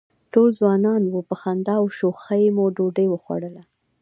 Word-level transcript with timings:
ټول 0.33 0.49
ځوانان 0.59 1.01
وو، 1.07 1.21
په 1.29 1.35
خندا 1.41 1.73
او 1.81 1.85
شوخۍ 1.97 2.43
مو 2.55 2.65
ډوډۍ 2.75 3.07
وخوړله. 3.09 3.63